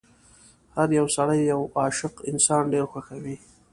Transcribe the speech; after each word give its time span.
هر 0.75 0.87
يو 0.99 1.05
سړی 1.15 1.39
یو 1.53 1.61
عاشق 1.79 2.13
انسان 2.31 2.63
ډېر 2.73 2.85
خوښوي. 2.91 3.35